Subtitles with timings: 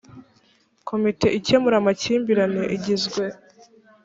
[0.89, 3.23] komite ikemura amakimbirane igizwe